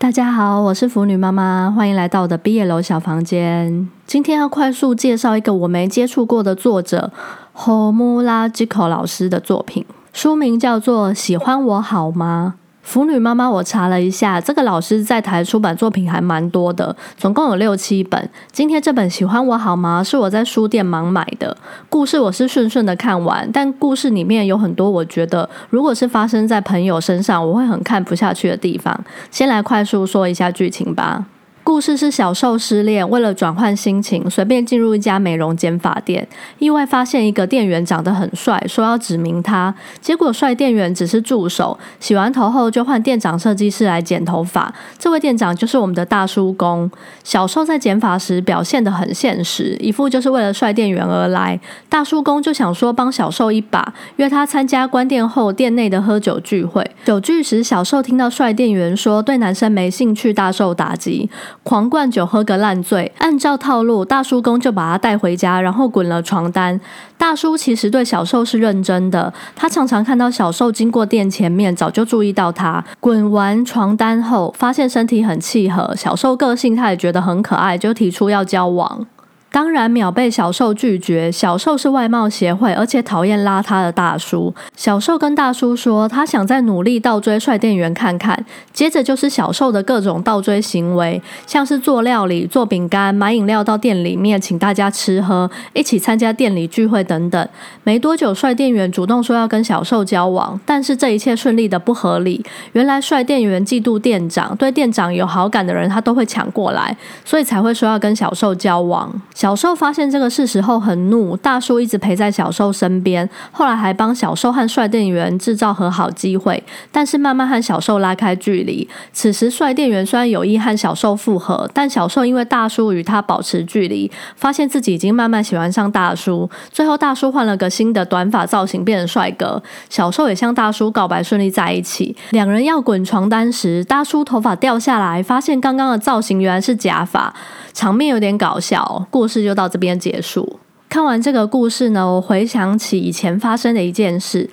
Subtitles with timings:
[0.00, 3.86] 大家好，我是腐女妈妈，欢迎来到我的毕业楼小房间。
[4.06, 7.12] 今天要快速介绍一个我没接触过的作者
[7.54, 9.84] ，Homo Logico 老师的作品，
[10.14, 12.54] 书名叫做《喜欢我好吗》。
[12.82, 18.28] 腐女妈妈，我查了一下，这个老师在台出版作品还蛮多的，总共有六七本。
[18.50, 21.56] 今天这本《喜欢我好吗》是我在书店盲买的，
[21.88, 28.98] 故事我是顺顺的看完，但故事里面有很多我觉得如果是发生在朋友身上，我会很看不下去的地方。
[29.30, 31.26] 先来快速说一下剧情吧。
[31.62, 36.26] 故事是小受失恋，为了转换心情，随便进入一家美容剪发店，
[36.58, 39.72] 意外发现一个店员长得很帅，说要指名他。
[40.00, 44.74] 结果帅店员只是助手，洗完头后就换店长设计师来剪头发。
[44.98, 46.90] 这位店长就是我们的大叔公。
[47.22, 51.60] 小受在剪发时表现得很现实，一副就是为了帅店员而来。
[51.88, 56.84] 大叔公就想说帮小受一把，约他参加关店后店内的喝酒聚会。
[57.04, 61.30] 酒聚时，小受听到帅店员说对男生没兴趣，大受打击。
[61.62, 63.12] 狂灌酒，喝个烂醉。
[63.18, 66.80] 按照套路，大叔公就把他带回家，然后滚了床单。
[67.16, 72.82] 大叔其实对小受是认真的，他常常看到小受经过店前面，早就注意到他。
[72.98, 79.06] 滚完床单后，发现身体很契合，小受个性他也觉得很可爱，就提出要交往。
[79.52, 81.30] 当然秒被小受拒绝。
[81.30, 84.54] 小受是外貌协会，而且讨厌邋遢的大叔。
[84.76, 88.44] 小受跟大叔说，他想再努力倒追帅店员看看。
[88.72, 97.48] 接着就是小受的各种倒追行为，像是做料理、做饼干、买饮料到店里面请大家吃喝，一起参加店里聚会等等。
[97.82, 102.44] 没多久，帅店员主动说要跟小受交往，但是这一切顺利的不合理。
[102.72, 109.10] 原来帅店员嫉妒店长，对店长有好感的人他都会抢过来，所以才会说要跟小受交往。
[109.40, 118.86] 小受发现这个事实后很怒，大叔一直陪在小受身边，后来还帮小受和帅店员制造和好机会，但是慢慢和小受拉开距离。
[119.14, 126.50] 此时帅店员虽然有意和小受复合，但小受因为大叔与他保持距离，发现自己已经慢慢喜欢上大叔。
[126.70, 129.62] 最后大叔换了个新的短发造型，变成帅哥。
[129.88, 132.14] 小受也向大叔告白，顺利在一起。
[132.32, 137.34] 两人要滚床单时，大叔头发掉下来，发现刚刚的造型原来是假发，
[137.72, 139.06] 场面有点搞笑。
[139.08, 140.58] 故事就到这边结束。
[140.88, 144.50] 看完这个故事呢，我回想起以前发生的一件事。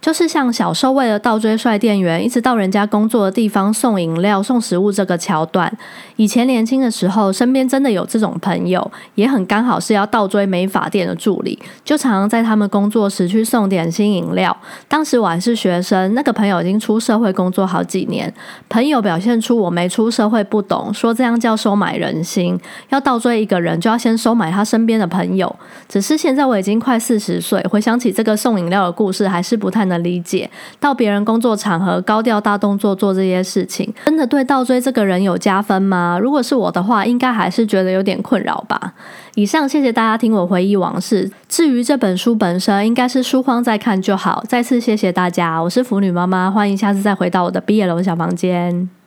[0.00, 5.70] 就是像小时候为了倒追帅店员，一直到人家工作的地方送饮料、送食物这个桥段。
[6.14, 14.56] 以前年轻的时候，身边真的有这种朋友，也很刚好是要倒追美发店的助理，就常常在他们工作时去送点心饮料。
[14.86, 18.32] 当时我还是学生，那个朋友已经出社会工作好几年。
[18.68, 22.58] 朋友表现出我没出社会不懂，说这样叫收买人心，
[22.90, 25.54] 要倒追一个人就要先收买他身边的朋友。
[25.88, 29.87] 只是现在我已经快四十岁，回想起这个送饮料的故事，还是不太。
[29.88, 36.18] 能理解到别人工作场合高调大动作做这些事情，真的对倒追这个人有加分吗？
[36.22, 38.94] 如果是我的话，应该还是觉得有点困扰吧。
[39.34, 41.30] 以上，谢谢大家听我回忆往事。
[41.48, 44.44] 至于这本书本身，应该是书荒再看就好。
[44.48, 48.97] 再次谢谢大家，我是腐女妈妈，欢迎下次再回到我的毕业楼小房间。